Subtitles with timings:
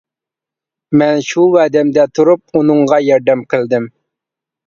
[1.01, 3.87] مەن شۇ ۋەدەمدە تۇرۇپ ئۇنىڭغا ياردەم قىلدىم.